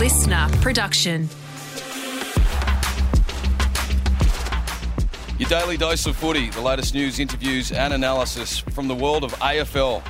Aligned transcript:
LiSTNR 0.00 0.62
production. 0.62 1.28
Your 5.38 5.46
daily 5.50 5.76
dose 5.76 6.06
of 6.06 6.16
footy, 6.16 6.48
the 6.48 6.62
latest 6.62 6.94
news, 6.94 7.20
interviews, 7.20 7.70
and 7.70 7.92
analysis 7.92 8.60
from 8.60 8.88
the 8.88 8.94
world 8.94 9.24
of 9.24 9.32
AFL. 9.40 10.02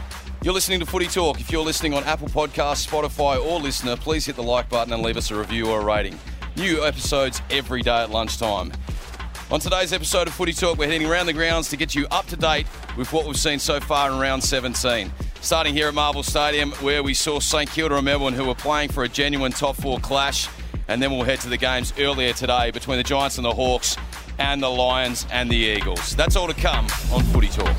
You're 0.45 0.55
listening 0.55 0.79
to 0.79 0.87
Footy 0.87 1.09
Talk. 1.09 1.41
If 1.41 1.51
you're 1.51 1.65
listening 1.65 1.95
on 1.95 2.05
Apple 2.05 2.29
Podcasts, 2.29 2.87
Spotify, 2.87 3.45
or 3.45 3.59
LiSTNR, 3.59 3.99
please 3.99 4.25
hit 4.25 4.37
the 4.37 4.45
like 4.45 4.69
button 4.69 4.93
and 4.93 5.03
leave 5.03 5.17
us 5.17 5.33
a 5.33 5.35
review 5.35 5.67
or 5.67 5.81
a 5.81 5.85
rating. 5.85 6.17
New 6.57 6.85
episodes 6.85 7.43
every 7.51 7.83
day 7.83 8.05
at 8.05 8.11
lunchtime. 8.11 8.71
On 9.51 9.59
today's 9.59 9.93
episode 9.93 10.29
of 10.29 10.35
Footy 10.35 10.53
Talk, 10.53 10.79
we're 10.79 10.87
heading 10.87 11.09
around 11.09 11.27
the 11.27 11.33
grounds 11.33 11.69
to 11.71 11.77
get 11.77 11.97
you 11.97 12.07
up 12.13 12.29
to 12.29 12.37
date 12.37 12.69
with 12.97 13.13
what 13.13 13.27
we've 13.27 13.37
seen 13.37 13.59
so 13.59 13.81
far 13.81 14.13
in 14.13 14.21
round 14.21 14.45
17. 14.45 15.11
Starting 15.43 15.75
here 15.75 15.89
at 15.89 15.95
Marvel 15.95 16.23
Stadium, 16.23 16.71
where 16.73 17.03
we 17.03 17.15
saw 17.15 17.41
St 17.41 17.69
Kilda 17.71 17.97
and 17.97 18.05
Melbourne, 18.05 18.35
who 18.35 18.45
were 18.45 18.55
playing 18.55 18.91
for 18.91 19.05
a 19.05 19.09
genuine 19.09 19.53
top 19.53 19.75
four 19.75 19.99
clash. 19.99 20.49
And 20.87 21.03
then 21.03 21.11
we'll 21.11 21.23
head 21.23 21.41
to 21.41 21.49
the 21.49 21.57
games 21.57 21.95
earlier 21.99 22.35
today 22.35 22.71
between 22.71 22.99
the 22.99 23.03
Giants 23.03 23.39
and 23.39 23.45
the 23.45 23.53
Hawks 23.53 23.97
and 24.39 24.63
the 24.63 24.69
Lions 24.69 25.27
and 25.33 25.51
the 25.51 25.57
Eagles. 25.57 26.15
That's 26.15 26.37
all 26.37 26.47
to 26.47 26.55
come 26.55 26.87
on 27.11 27.23
Footy 27.33 27.49
Talk. 27.49 27.75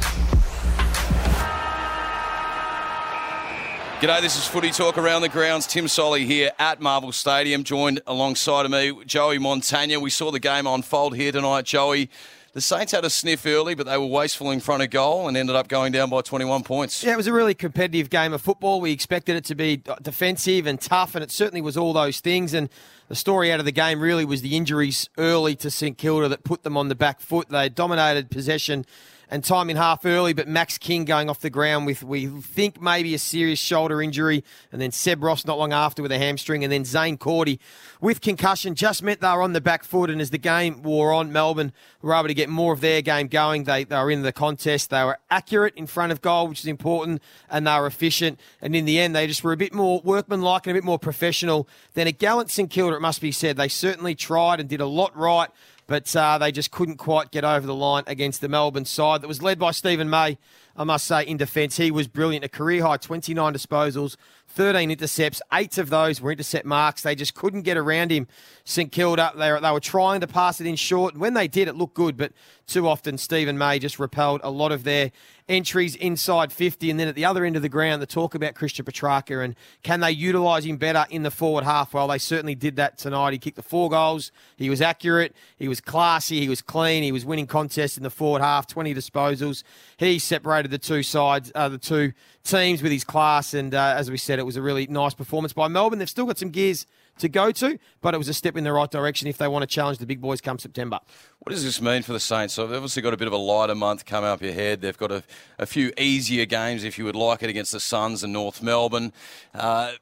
G'day, 4.02 4.22
this 4.22 4.36
is 4.36 4.48
Footy 4.48 4.72
Talk 4.72 4.98
around 4.98 5.22
the 5.22 5.30
grounds. 5.30 5.68
Tim 5.68 5.88
Solly 5.88 6.26
here 6.26 6.52
at 6.58 6.82
Marvel 6.82 7.12
Stadium, 7.12 7.64
joined 7.64 8.02
alongside 8.08 8.66
of 8.66 8.72
me, 8.72 9.06
Joey 9.06 9.38
Montagna. 9.38 10.02
We 10.02 10.10
saw 10.10 10.32
the 10.32 10.40
game 10.40 10.66
unfold 10.66 11.16
here 11.16 11.32
tonight, 11.32 11.66
Joey. 11.66 12.10
The 12.54 12.60
Saints 12.60 12.92
had 12.92 13.06
a 13.06 13.10
sniff 13.10 13.46
early, 13.46 13.76
but 13.76 13.86
they 13.86 13.98
were 13.98 14.06
wasteful 14.06 14.52
in 14.52 14.60
front 14.60 14.84
of 14.84 14.90
goal 14.90 15.30
and 15.30 15.38
ended 15.38 15.56
up 15.56 15.70
going 15.70 15.94
down 15.94 16.10
by 16.10 16.20
21 16.20 16.64
points. 16.64 17.02
Yeah, 17.02 17.14
it 17.14 17.18
was 17.18 17.28
a 17.28 17.32
really 17.32 17.54
competitive 17.54 18.10
game 18.10 18.34
of 18.34 18.42
football. 18.42 18.82
We 18.82 18.92
expected 18.92 19.38
it 19.38 19.46
to 19.46 19.56
be 19.56 19.82
defensive 20.02 20.68
and 20.68 20.80
tough, 20.80 21.16
and 21.16 21.24
it 21.24 21.32
certainly 21.32 21.62
was 21.62 21.78
all 21.78 21.94
those 21.94 22.20
things. 22.20 22.54
And 22.54 22.68
the 23.08 23.16
story 23.16 23.54
out 23.54 23.60
of 23.60 23.66
the 23.66 23.72
game 23.72 24.02
really 24.02 24.26
was 24.26 24.42
the 24.42 24.58
injuries 24.58 25.10
early 25.18 25.56
to 25.56 25.72
St 25.72 25.98
Kilda 25.98 26.28
that 26.28 26.44
put 26.44 26.64
them 26.64 26.76
on 26.76 26.90
the 26.90 26.96
back 26.96 27.22
foot. 27.22 27.48
They 27.48 27.70
dominated 27.70 28.30
possession 28.30 28.86
and 29.32 29.46
time 29.46 29.70
in 29.70 29.78
half 29.78 30.06
early, 30.06 30.34
but 30.34 30.46
Max 30.50 30.78
King 30.78 31.06
going 31.06 31.30
off 31.30 31.40
the 31.40 31.50
ground 31.50 31.86
with, 31.86 32.04
we 32.04 32.28
think, 32.28 32.82
maybe 32.82 33.16
a 33.16 33.18
serious 33.18 33.60
shoulder 33.60 34.02
injury, 34.02 34.44
and 34.74 34.82
then 34.82 34.92
Seb 34.92 35.24
Ross 35.24 35.46
not 35.46 35.58
long 35.58 35.72
after 35.72 36.02
with 36.02 36.12
a 36.12 36.18
hamstring, 36.18 36.66
and 36.66 36.72
then 36.72 36.84
Zaine 36.84 37.18
Cordy 37.18 37.58
with 38.02 38.20
concussion 38.20 38.76
just 38.76 39.02
meant 39.02 39.22
they 39.22 39.30
were 39.30 39.42
on 39.42 39.54
the 39.54 39.62
back 39.62 39.86
foot. 39.86 40.10
And 40.10 40.20
as 40.20 40.32
the 40.32 40.38
game 40.38 40.84
wore 40.84 41.14
on, 41.14 41.32
Melbourne 41.32 41.72
were 42.02 42.14
able 42.14 42.28
to 42.28 42.34
get 42.34 42.50
more 42.50 42.74
of 42.74 42.82
their 42.82 43.02
game 43.02 43.28
going. 43.28 43.64
They, 43.64 43.86
they 43.86 43.96
were 43.96 44.12
in 44.12 44.24
the 44.24 44.34
contest. 44.34 44.90
They 44.90 45.04
were 45.04 45.18
accurate 45.30 45.76
in 45.76 45.88
front 45.88 46.12
of 46.12 46.22
goal, 46.22 46.50
which 46.50 46.60
is 46.60 46.68
important, 46.68 47.22
and 47.50 47.66
they 47.66 47.80
were 47.80 47.88
efficient. 47.88 48.38
And 48.62 48.76
in 48.76 48.84
the 48.84 49.00
end, 49.00 49.16
they 49.16 49.28
just 49.28 49.46
were 49.46 49.54
a 49.54 49.58
bit 49.58 49.74
more 49.74 50.02
workmanlike 50.04 50.68
and 50.68 50.72
a 50.72 50.78
bit 50.78 50.84
more 50.84 51.00
professional 51.00 51.70
than 51.94 52.06
a 52.06 52.12
gallant 52.12 52.52
St 52.52 52.70
Kilda, 52.70 52.98
it 52.98 53.02
must 53.02 53.22
be 53.22 53.32
said. 53.32 53.56
They 53.56 53.70
certainly 53.70 54.14
tried 54.14 54.60
and 54.60 54.68
did 54.68 54.82
a 54.82 54.86
lot 54.86 55.16
right 55.16 55.50
but 55.88 56.16
uh, 56.16 56.38
they 56.38 56.52
just 56.52 56.72
couldn't 56.72 56.98
quite 56.98 57.32
get 57.32 57.44
over 57.44 57.66
the 57.66 57.76
line 57.76 58.04
against 58.08 58.42
the 58.42 58.50
Melbourne 58.50 58.86
side 58.86 59.22
that 59.22 59.28
was 59.28 59.42
led 59.42 59.60
by 59.60 59.72
Steven 59.72 60.10
May. 60.10 60.38
I 60.76 60.84
must 60.84 61.06
say, 61.06 61.24
in 61.24 61.38
defence, 61.38 61.78
he 61.78 61.92
was 61.92 62.08
brilliant. 62.08 62.46
A 62.46 62.50
career 62.50 62.84
high 62.84 62.98
29 62.98 63.54
disposals, 63.54 64.16
13 64.52 64.92
intercepts. 64.92 65.42
Eight 65.54 65.78
of 65.78 65.90
those 65.90 66.22
were 66.22 66.32
intercept 66.32 66.66
marks. 66.66 67.02
They 67.02 67.16
just 67.16 67.34
couldn't 67.34 67.62
get 67.62 67.78
around 67.78 68.12
him. 68.12 68.28
St 68.64 68.92
Kilda, 68.92 69.34
they 69.36 69.52
were, 69.52 69.60
they 69.60 69.72
were 69.72 69.80
trying 69.80 70.22
to 70.22 70.28
pass 70.28 70.62
it 70.62 70.68
in 70.68 70.76
short. 70.76 71.14
And 71.14 71.22
when 71.22 71.34
they 71.34 71.48
did, 71.48 71.68
it 71.68 71.76
looked 71.76 71.96
good, 71.96 72.18
but 72.18 72.32
too 72.68 72.88
often 72.88 73.18
Steven 73.18 73.58
May 73.58 73.80
just 73.80 74.00
repelled 74.00 74.42
a 74.44 74.50
lot 74.50 74.72
of 74.72 74.84
their 74.84 75.12
entries 75.50 75.96
inside 75.96 76.54
50. 76.54 76.90
And 76.90 77.00
then 77.00 77.08
at 77.08 77.16
the 77.16 77.26
other 77.26 77.44
end 77.44 77.56
of 77.56 77.62
the 77.62 77.70
ground, 77.70 78.02
the 78.02 78.06
talk 78.06 78.36
about 78.36 78.56
Christian 78.56 78.86
Petracca 78.86 79.44
and 79.44 79.56
can 79.84 80.00
they 80.00 80.12
utilise 80.12 80.64
him 80.64 80.78
better 80.78 81.06
in 81.10 81.24
the 81.24 81.32
forward 81.32 81.64
half? 81.64 81.94
Well, 81.94 82.08
they 82.08 82.18
certainly 82.18 82.56
did 82.56 82.78
that 82.78 82.98
tonight. 82.98 83.34
He 83.34 83.40
kicked 83.40 83.58
the 83.58 83.64
four 83.64 83.90
goals. 83.90 84.32
He 84.58 84.70
was 84.70 84.82
accurate. 84.82 85.36
He 85.58 85.68
was 85.68 85.82
classy. 85.82 86.40
He 86.40 86.50
was 86.50 86.62
clean. 86.62 87.04
He 87.04 87.12
was 87.12 87.26
winning 87.26 87.48
contests 87.48 87.98
in 87.98 88.04
the 88.04 88.10
forward 88.10 88.42
half, 88.42 88.68
20 88.68 88.94
disposals. 88.96 89.64
He 89.98 90.20
separated 90.20 90.72
the 90.72 90.78
two 90.78 91.04
sides, 91.04 91.52
uh, 91.54 91.68
the 91.70 91.78
two 91.78 92.14
teams 92.44 92.82
with 92.82 92.92
his 92.92 93.04
class. 93.04 93.54
And 93.54 93.74
uh, 93.76 93.96
as 93.98 94.10
we 94.10 94.18
said, 94.18 94.40
it 94.42 94.46
was 94.46 94.58
a 94.58 94.62
really 94.62 94.88
nice 94.88 95.14
performance 95.14 95.54
by 95.54 95.68
Melbourne. 95.70 96.00
They've 96.00 96.10
still 96.10 96.26
got 96.26 96.38
some 96.38 96.50
gears 96.50 96.86
to 97.20 97.30
go 97.30 97.52
to, 97.52 97.80
but 98.02 98.14
it 98.14 98.18
was 98.18 98.28
a 98.28 98.34
step 98.34 98.58
in 98.58 98.64
the 98.64 98.74
right 98.74 98.90
direction 98.90 99.28
if 99.28 99.38
they 99.38 99.48
want 99.48 99.64
to 99.64 99.68
challenge 99.68 100.00
the 100.00 100.06
big 100.06 100.20
boys 100.20 100.42
come 100.42 100.60
September. 100.60 101.00
What 101.40 101.52
does 101.52 101.64
this 101.64 101.82
mean 101.82 102.02
for 102.02 102.14
the 102.14 102.20
Saints? 102.20 102.54
So 102.54 102.68
they've 102.68 102.76
obviously 102.76 103.02
got 103.02 103.14
a 103.14 103.18
bit 103.18 103.28
of 103.28 103.34
a 103.34 103.38
lighter 103.38 103.76
month 103.76 104.06
coming 104.06 104.30
up 104.30 104.42
ahead. 104.42 104.82
They've 104.82 104.98
got 104.98 105.12
a, 105.12 105.24
a 105.58 105.66
few 105.66 105.94
easier 105.98 106.46
games, 106.46 106.84
if 106.84 106.98
you 106.98 107.06
would 107.06 107.16
like 107.16 107.44
it, 107.44 107.50
against 107.50 107.72
the 107.72 107.80
Suns 107.80 108.24
and 108.24 108.34
North 108.34 108.62
Melbourne. 108.62 109.14
Uh, 109.54 109.94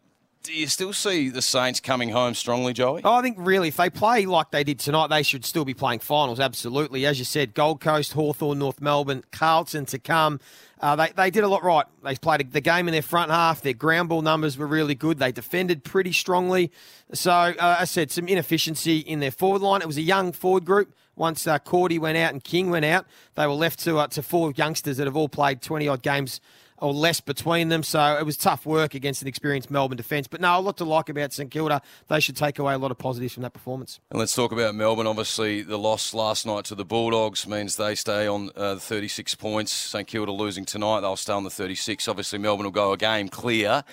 do 0.44 0.54
you 0.54 0.68
still 0.68 0.94
see 0.94 1.30
the 1.30 1.42
Saints 1.42 1.80
coming 1.80 2.10
home 2.10 2.34
strongly, 2.34 2.74
Joey? 2.74 3.02
Oh, 3.04 3.16
I 3.16 3.22
think 3.22 3.38
really, 3.40 3.68
if 3.68 3.78
they 3.78 3.90
play 3.90 4.26
like 4.26 4.52
they 4.52 4.64
did 4.64 4.80
tonight, 4.80 5.08
they 5.08 5.24
should 5.24 5.44
still 5.44 5.66
be 5.66 5.74
playing 5.74 6.00
finals. 6.00 6.40
Absolutely, 6.40 7.06
as 7.06 7.20
you 7.20 7.26
said, 7.26 7.54
Gold 7.54 7.82
Coast, 7.82 8.14
Hawthorn, 8.14 8.60
North 8.60 8.82
Melbourne, 8.82 9.24
Carlton 9.32 9.86
to 9.88 10.00
come. 10.00 10.40
Uh, 10.80 10.96
they, 10.96 11.10
they 11.16 11.30
did 11.30 11.44
a 11.44 11.48
lot 11.48 11.62
right. 11.64 11.86
They 12.04 12.16
played 12.16 12.52
the 12.54 12.62
game 12.62 12.88
in 12.88 12.94
their 12.94 13.02
front 13.02 13.32
half. 13.32 13.62
Their 13.62 13.74
ground 13.74 14.10
ball 14.10 14.22
numbers 14.22 14.58
were 14.58 14.66
really 14.66 14.96
good. 14.96 15.20
They 15.20 15.34
defended 15.34 15.84
pretty 15.84 16.14
strongly. 16.14 16.72
So, 17.14 17.32
uh, 17.32 17.78
I 17.80 17.84
said, 17.84 18.12
some 18.12 18.30
inefficiency 18.30 19.00
in 19.00 19.20
their 19.20 19.32
forward 19.32 19.62
line. 19.62 19.82
It 19.82 19.88
was 19.88 19.98
a 19.98 20.02
young 20.02 20.32
forward 20.32 20.64
group. 20.64 20.94
Once 21.18 21.46
uh, 21.48 21.60
Cordy 21.60 22.00
went 22.00 22.18
out 22.18 22.32
and 22.32 22.42
King 22.42 22.70
went 22.70 22.86
out, 22.86 23.06
they 23.36 23.46
were 23.46 23.54
left 23.54 23.80
to, 23.80 23.98
uh, 23.98 24.08
to 24.08 24.24
four 24.24 24.54
youngsters 24.56 24.96
that 24.98 25.06
have 25.06 25.18
all 25.18 25.28
played 25.28 25.62
20 25.62 25.86
odd 25.90 26.02
games 26.02 26.40
or 26.82 26.94
less 26.94 27.20
between 27.22 27.70
them. 27.70 27.84
So 27.84 28.18
it 28.18 28.26
was 28.26 28.38
tough 28.38 28.66
work 28.66 28.94
against 28.94 29.22
an 29.22 29.28
experienced 29.28 29.70
Melbourne 29.70 29.98
defence. 29.98 30.28
But 30.28 30.42
no, 30.42 30.58
a 30.58 30.62
lot 30.62 30.78
to 30.78 30.86
like 30.86 31.10
about 31.10 31.34
St 31.34 31.52
Kilda. 31.52 31.82
They 32.08 32.20
should 32.20 32.36
take 32.36 32.60
away 32.60 32.74
a 32.74 32.78
lot 32.78 32.92
of 32.92 32.98
positives 32.98 33.34
from 33.34 33.44
that 33.44 33.54
performance. 33.54 34.00
And 34.10 34.20
let's 34.20 34.36
talk 34.36 34.52
about 34.52 34.76
Melbourne. 34.76 35.08
Obviously, 35.08 35.62
the 35.62 35.78
loss 35.78 36.14
last 36.14 36.46
night 36.46 36.66
to 36.66 36.76
the 36.76 36.86
Bulldogs 36.86 37.48
means 37.48 37.76
they 37.76 37.96
stay 37.96 38.28
on 38.28 38.50
uh, 38.56 38.76
36 38.78 39.36
points. 39.36 39.74
St 39.74 40.08
Kilda 40.08 40.32
losing 40.32 40.66
tonight, 40.66 41.02
they'll 41.02 41.16
stay 41.16 41.34
on 41.34 41.44
the 41.44 41.50
36. 41.50 42.08
Obviously, 42.08 42.40
Melbourne 42.40 42.66
will 42.66 42.72
go 42.72 42.94
a 42.94 42.98
game 42.98 43.30
clear. 43.30 43.84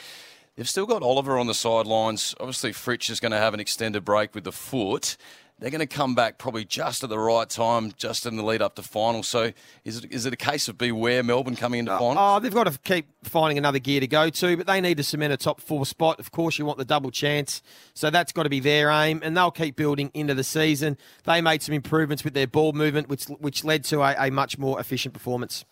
They've 0.56 0.68
still 0.68 0.86
got 0.86 1.02
Oliver 1.02 1.38
on 1.38 1.46
the 1.46 1.54
sidelines. 1.54 2.34
Obviously, 2.40 2.72
Fritsch 2.72 3.10
is 3.10 3.20
going 3.20 3.32
to 3.32 3.38
have 3.38 3.52
an 3.52 3.60
extended 3.60 4.04
break 4.06 4.34
with 4.34 4.44
the 4.44 4.52
foot 4.52 5.18
they're 5.58 5.70
going 5.70 5.80
to 5.80 5.86
come 5.86 6.14
back 6.14 6.36
probably 6.36 6.64
just 6.64 7.02
at 7.02 7.08
the 7.08 7.18
right 7.18 7.48
time, 7.48 7.92
just 7.96 8.26
in 8.26 8.36
the 8.36 8.42
lead 8.42 8.60
up 8.60 8.74
to 8.76 8.82
final. 8.82 9.22
So 9.22 9.52
is 9.84 10.04
it, 10.04 10.12
is 10.12 10.26
it 10.26 10.32
a 10.32 10.36
case 10.36 10.68
of 10.68 10.76
beware 10.76 11.22
Melbourne 11.22 11.56
coming 11.56 11.80
into 11.80 11.92
final? 11.92 12.16
Oh, 12.18 12.38
they've 12.40 12.52
got 12.52 12.66
to 12.70 12.78
keep 12.80 13.06
finding 13.24 13.56
another 13.56 13.78
gear 13.78 14.00
to 14.00 14.06
go 14.06 14.28
to, 14.28 14.56
but 14.56 14.66
they 14.66 14.80
need 14.80 14.98
to 14.98 15.02
cement 15.02 15.32
a 15.32 15.36
top 15.36 15.60
four 15.60 15.86
spot. 15.86 16.20
Of 16.20 16.30
course, 16.30 16.58
you 16.58 16.66
want 16.66 16.78
the 16.78 16.84
double 16.84 17.10
chance, 17.10 17.62
so 17.94 18.10
that's 18.10 18.32
got 18.32 18.42
to 18.42 18.50
be 18.50 18.60
their 18.60 18.90
aim, 18.90 19.20
and 19.22 19.36
they'll 19.36 19.50
keep 19.50 19.76
building 19.76 20.10
into 20.12 20.34
the 20.34 20.44
season. 20.44 20.98
They 21.24 21.40
made 21.40 21.62
some 21.62 21.74
improvements 21.74 22.22
with 22.22 22.34
their 22.34 22.46
ball 22.46 22.72
movement, 22.72 23.08
which 23.08 23.24
which 23.24 23.64
led 23.64 23.84
to 23.84 24.02
a, 24.02 24.14
a 24.18 24.30
much 24.30 24.58
more 24.58 24.78
efficient 24.78 25.14
performance. 25.14 25.64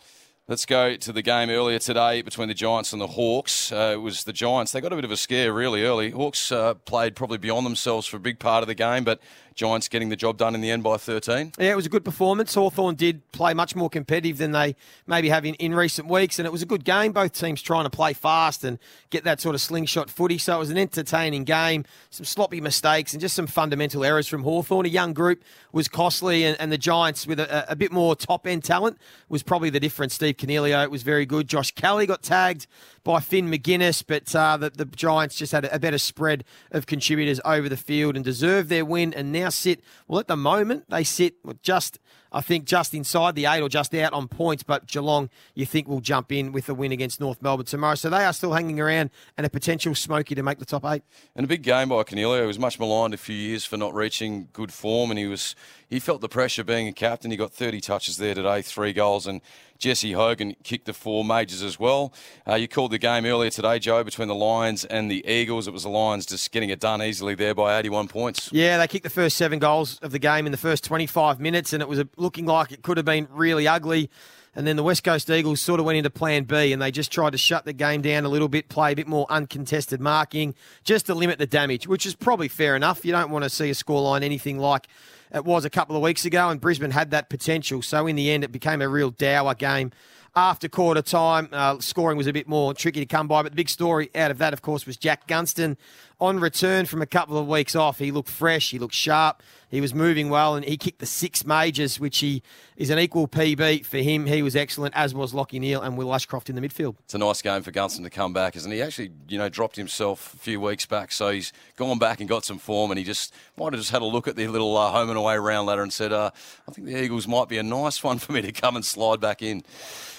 Let's 0.46 0.66
go 0.66 0.94
to 0.94 1.10
the 1.10 1.22
game 1.22 1.48
earlier 1.48 1.78
today 1.78 2.20
between 2.20 2.48
the 2.48 2.54
Giants 2.54 2.92
and 2.92 3.00
the 3.00 3.06
Hawks. 3.06 3.72
Uh, 3.72 3.92
it 3.94 4.02
was 4.02 4.24
the 4.24 4.32
Giants. 4.34 4.72
They 4.72 4.82
got 4.82 4.92
a 4.92 4.94
bit 4.94 5.06
of 5.06 5.10
a 5.10 5.16
scare 5.16 5.54
really 5.54 5.84
early. 5.84 6.10
Hawks 6.10 6.52
uh, 6.52 6.74
played 6.74 7.16
probably 7.16 7.38
beyond 7.38 7.64
themselves 7.64 8.06
for 8.06 8.18
a 8.18 8.20
big 8.20 8.38
part 8.38 8.62
of 8.62 8.66
the 8.66 8.74
game, 8.74 9.04
but 9.04 9.20
Giants 9.54 9.88
getting 9.88 10.08
the 10.08 10.16
job 10.16 10.36
done 10.36 10.54
in 10.54 10.60
the 10.60 10.70
end 10.70 10.82
by 10.82 10.96
13. 10.96 11.52
Yeah, 11.58 11.72
it 11.72 11.76
was 11.76 11.86
a 11.86 11.88
good 11.88 12.04
performance. 12.04 12.54
Hawthorn 12.54 12.96
did 12.96 13.30
play 13.32 13.54
much 13.54 13.76
more 13.76 13.88
competitive 13.88 14.38
than 14.38 14.52
they 14.52 14.74
maybe 15.06 15.28
have 15.28 15.44
in, 15.44 15.54
in 15.54 15.74
recent 15.74 16.08
weeks, 16.08 16.38
and 16.38 16.46
it 16.46 16.52
was 16.52 16.62
a 16.62 16.66
good 16.66 16.84
game. 16.84 17.12
Both 17.12 17.32
teams 17.38 17.62
trying 17.62 17.84
to 17.84 17.90
play 17.90 18.12
fast 18.12 18.64
and 18.64 18.78
get 19.10 19.24
that 19.24 19.40
sort 19.40 19.54
of 19.54 19.60
slingshot 19.60 20.10
footy, 20.10 20.38
so 20.38 20.56
it 20.56 20.58
was 20.58 20.70
an 20.70 20.78
entertaining 20.78 21.44
game. 21.44 21.84
Some 22.10 22.24
sloppy 22.24 22.60
mistakes 22.60 23.12
and 23.12 23.20
just 23.20 23.36
some 23.36 23.46
fundamental 23.46 24.04
errors 24.04 24.26
from 24.26 24.42
Hawthorn. 24.42 24.86
A 24.86 24.88
young 24.88 25.12
group 25.12 25.42
was 25.72 25.88
costly, 25.88 26.44
and, 26.44 26.60
and 26.60 26.72
the 26.72 26.78
Giants 26.78 27.26
with 27.26 27.38
a, 27.38 27.70
a 27.70 27.76
bit 27.76 27.92
more 27.92 28.16
top 28.16 28.46
end 28.46 28.64
talent 28.64 28.98
was 29.28 29.42
probably 29.42 29.70
the 29.70 29.80
difference. 29.80 30.14
Steve 30.14 30.36
Coniglio 30.36 30.88
was 30.90 31.02
very 31.02 31.26
good. 31.26 31.48
Josh 31.48 31.70
Kelly 31.70 32.06
got 32.06 32.22
tagged 32.22 32.66
by 33.04 33.20
Finn 33.20 33.50
Maginness, 33.50 34.02
but 34.06 34.34
uh, 34.34 34.56
the, 34.56 34.70
the 34.70 34.86
Giants 34.86 35.36
just 35.36 35.52
had 35.52 35.66
a, 35.66 35.78
better 35.78 35.98
spread 35.98 36.44
of 36.70 36.86
contributors 36.86 37.40
over 37.44 37.68
the 37.68 37.76
field 37.76 38.16
and 38.16 38.24
deserved 38.24 38.70
their 38.70 38.84
win 38.84 39.12
and 39.12 39.30
now 39.30 39.50
sit, 39.50 39.82
well, 40.08 40.18
at 40.18 40.26
the 40.26 40.36
moment, 40.36 40.84
they 40.88 41.04
sit 41.04 41.34
with 41.44 41.62
just 41.62 41.98
I 42.34 42.40
think 42.40 42.64
just 42.64 42.92
inside 42.94 43.36
the 43.36 43.46
eight 43.46 43.60
or 43.62 43.68
just 43.68 43.94
out 43.94 44.12
on 44.12 44.26
points, 44.26 44.64
but 44.64 44.88
Geelong, 44.88 45.30
you 45.54 45.64
think, 45.64 45.86
will 45.86 46.00
jump 46.00 46.32
in 46.32 46.50
with 46.50 46.68
a 46.68 46.74
win 46.74 46.90
against 46.90 47.20
North 47.20 47.40
Melbourne 47.40 47.64
tomorrow. 47.64 47.94
So 47.94 48.10
they 48.10 48.24
are 48.24 48.32
still 48.32 48.52
hanging 48.52 48.80
around 48.80 49.10
and 49.38 49.46
a 49.46 49.50
potential 49.50 49.94
smoky 49.94 50.34
to 50.34 50.42
make 50.42 50.58
the 50.58 50.64
top 50.64 50.84
eight. 50.84 51.04
And 51.36 51.44
a 51.44 51.48
big 51.48 51.62
game 51.62 51.90
by 51.90 52.02
Coniglio. 52.02 52.40
He 52.40 52.46
was 52.46 52.58
much 52.58 52.80
maligned 52.80 53.14
a 53.14 53.18
few 53.18 53.36
years 53.36 53.64
for 53.64 53.76
not 53.76 53.94
reaching 53.94 54.48
good 54.52 54.72
form, 54.72 55.12
and 55.12 55.18
he 55.18 55.26
was 55.26 55.54
he 55.88 56.00
felt 56.00 56.20
the 56.20 56.28
pressure 56.28 56.64
being 56.64 56.88
a 56.88 56.92
captain. 56.92 57.30
He 57.30 57.36
got 57.36 57.52
30 57.52 57.80
touches 57.80 58.16
there 58.16 58.34
today, 58.34 58.62
three 58.62 58.92
goals, 58.92 59.28
and 59.28 59.40
Jesse 59.78 60.12
Hogan 60.12 60.56
kicked 60.62 60.86
the 60.86 60.92
four 60.92 61.24
majors 61.24 61.62
as 61.62 61.78
well. 61.78 62.12
Uh, 62.48 62.54
you 62.54 62.66
called 62.68 62.90
the 62.90 62.98
game 62.98 63.24
earlier 63.26 63.50
today, 63.50 63.78
Joe, 63.78 64.02
between 64.02 64.28
the 64.28 64.34
Lions 64.34 64.84
and 64.84 65.10
the 65.10 65.26
Eagles. 65.26 65.68
It 65.68 65.72
was 65.72 65.82
the 65.82 65.88
Lions 65.88 66.26
just 66.26 66.50
getting 66.52 66.70
it 66.70 66.80
done 66.80 67.02
easily 67.02 67.34
there 67.34 67.54
by 67.54 67.78
81 67.78 68.08
points. 68.08 68.50
Yeah, 68.52 68.78
they 68.78 68.88
kicked 68.88 69.04
the 69.04 69.10
first 69.10 69.36
seven 69.36 69.58
goals 69.58 69.98
of 70.00 70.10
the 70.10 70.18
game 70.18 70.46
in 70.46 70.52
the 70.52 70.58
first 70.58 70.84
25 70.84 71.38
minutes, 71.38 71.72
and 71.72 71.82
it 71.82 71.88
was 71.88 72.02
looking 72.24 72.46
like 72.46 72.72
it 72.72 72.82
could 72.82 72.96
have 72.96 73.06
been 73.06 73.28
really 73.30 73.68
ugly. 73.68 74.10
And 74.56 74.66
then 74.66 74.76
the 74.76 74.82
West 74.82 75.02
Coast 75.02 75.28
Eagles 75.30 75.60
sort 75.60 75.80
of 75.80 75.86
went 75.86 75.98
into 75.98 76.10
plan 76.10 76.44
B 76.44 76.72
and 76.72 76.80
they 76.80 76.90
just 76.90 77.12
tried 77.12 77.30
to 77.30 77.38
shut 77.38 77.64
the 77.64 77.72
game 77.72 78.02
down 78.02 78.24
a 78.24 78.28
little 78.28 78.48
bit, 78.48 78.68
play 78.68 78.92
a 78.92 78.96
bit 78.96 79.08
more 79.08 79.26
uncontested 79.28 80.00
marking, 80.00 80.54
just 80.84 81.06
to 81.06 81.14
limit 81.14 81.38
the 81.38 81.46
damage, 81.46 81.86
which 81.86 82.06
is 82.06 82.14
probably 82.14 82.48
fair 82.48 82.76
enough. 82.76 83.04
You 83.04 83.12
don't 83.12 83.30
want 83.30 83.44
to 83.44 83.50
see 83.50 83.70
a 83.70 83.74
scoreline 83.74 84.22
anything 84.22 84.58
like 84.58 84.86
it 85.32 85.44
was 85.44 85.64
a 85.64 85.70
couple 85.70 85.96
of 85.96 86.02
weeks 86.02 86.24
ago, 86.24 86.48
and 86.48 86.60
Brisbane 86.60 86.92
had 86.92 87.10
that 87.10 87.28
potential. 87.28 87.82
So 87.82 88.06
in 88.06 88.14
the 88.14 88.30
end, 88.30 88.44
it 88.44 88.52
became 88.52 88.80
a 88.80 88.88
real 88.88 89.10
dour 89.10 89.54
game 89.54 89.90
after 90.36 90.68
quarter 90.68 91.02
time. 91.02 91.48
Uh, 91.50 91.80
scoring 91.80 92.16
was 92.16 92.28
a 92.28 92.32
bit 92.32 92.46
more 92.46 92.74
tricky 92.74 93.00
to 93.00 93.06
come 93.06 93.26
by, 93.26 93.42
but 93.42 93.50
the 93.50 93.56
big 93.56 93.68
story 93.68 94.10
out 94.14 94.30
of 94.30 94.38
that, 94.38 94.52
of 94.52 94.62
course, 94.62 94.86
was 94.86 94.96
Jack 94.96 95.26
Gunston 95.26 95.76
on 96.20 96.40
return 96.40 96.86
from 96.86 97.02
a 97.02 97.06
couple 97.06 97.36
of 97.36 97.46
weeks 97.46 97.74
off. 97.74 97.98
He 97.98 98.10
looked 98.10 98.28
fresh, 98.28 98.70
he 98.70 98.78
looked 98.78 98.94
sharp, 98.94 99.42
he 99.68 99.80
was 99.80 99.92
moving 99.92 100.28
well, 100.28 100.54
and 100.54 100.64
he 100.64 100.76
kicked 100.76 101.00
the 101.00 101.06
six 101.06 101.44
majors, 101.44 101.98
which 101.98 102.18
he 102.18 102.42
is 102.76 102.90
an 102.90 102.98
equal 102.98 103.26
PB 103.26 103.84
for 103.84 103.98
him. 103.98 104.26
He 104.26 104.42
was 104.42 104.54
excellent, 104.54 104.94
as 104.96 105.14
was 105.14 105.32
Lachie 105.32 105.58
Neale 105.58 105.82
and 105.82 105.98
Will 105.98 106.14
Ashcroft 106.14 106.48
in 106.48 106.54
the 106.56 106.62
midfield. 106.62 106.96
It's 107.04 107.14
a 107.14 107.18
nice 107.18 107.42
game 107.42 107.62
for 107.62 107.72
Gunston 107.72 108.04
to 108.04 108.10
come 108.10 108.32
back, 108.32 108.54
isn't 108.56 108.70
he? 108.70 108.80
Actually, 108.80 109.10
you 109.28 109.38
know, 109.38 109.48
dropped 109.48 109.76
himself 109.76 110.34
a 110.34 110.38
few 110.38 110.60
weeks 110.60 110.86
back, 110.86 111.10
so 111.10 111.30
he's 111.30 111.52
gone 111.76 111.98
back 111.98 112.20
and 112.20 112.28
got 112.28 112.44
some 112.44 112.58
form, 112.58 112.90
and 112.90 112.98
he 112.98 113.04
just 113.04 113.34
might 113.56 113.72
have 113.72 113.80
just 113.80 113.90
had 113.90 114.02
a 114.02 114.06
look 114.06 114.28
at 114.28 114.36
the 114.36 114.46
little 114.46 114.76
uh, 114.76 114.90
home 114.90 115.08
and 115.08 115.18
away 115.18 115.36
round 115.36 115.66
ladder 115.66 115.82
and 115.82 115.92
said, 115.92 116.12
uh, 116.12 116.30
I 116.68 116.72
think 116.72 116.86
the 116.86 117.02
Eagles 117.02 117.26
might 117.26 117.48
be 117.48 117.58
a 117.58 117.62
nice 117.62 118.02
one 118.02 118.18
for 118.18 118.32
me 118.32 118.42
to 118.42 118.52
come 118.52 118.76
and 118.76 118.84
slide 118.84 119.20
back 119.20 119.42
in. 119.42 119.62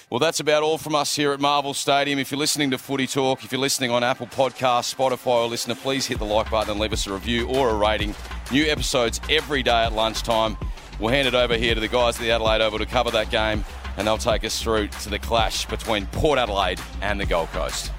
Well, 0.08 0.20
that's 0.20 0.38
about 0.38 0.62
all 0.62 0.78
from 0.78 0.94
us 0.94 1.16
here 1.16 1.32
at 1.32 1.40
Marvel 1.40 1.74
Stadium. 1.74 2.20
If 2.20 2.30
you're 2.30 2.38
listening 2.38 2.70
to 2.70 2.78
Footy 2.78 3.08
Talk, 3.08 3.42
if 3.42 3.50
you're 3.50 3.60
listening 3.60 3.90
on 3.90 4.04
Apple 4.04 4.28
Podcasts, 4.28 4.94
Spotify, 4.94 5.26
or 5.26 5.50
LiSTNR, 5.50 5.74
please 5.86 6.04
hit 6.04 6.18
the 6.18 6.24
like 6.24 6.50
button 6.50 6.72
and 6.72 6.80
leave 6.80 6.92
us 6.92 7.06
a 7.06 7.12
review 7.12 7.46
or 7.46 7.70
a 7.70 7.74
rating. 7.74 8.12
New 8.50 8.66
episodes 8.66 9.20
every 9.30 9.62
day 9.62 9.84
at 9.84 9.92
lunchtime. 9.92 10.56
We'll 10.98 11.12
hand 11.12 11.28
it 11.28 11.34
over 11.34 11.56
here 11.56 11.76
to 11.76 11.80
the 11.80 11.86
guys 11.86 12.16
at 12.16 12.22
the 12.22 12.32
Adelaide 12.32 12.60
Oval 12.60 12.80
to 12.80 12.86
cover 12.86 13.12
that 13.12 13.30
game, 13.30 13.64
and 13.96 14.04
they'll 14.04 14.18
take 14.18 14.44
us 14.44 14.60
through 14.60 14.88
to 14.88 15.10
the 15.10 15.20
clash 15.20 15.64
between 15.66 16.06
Port 16.06 16.40
Adelaide 16.40 16.80
and 17.02 17.20
the 17.20 17.24
Gold 17.24 17.50
Coast. 17.50 17.92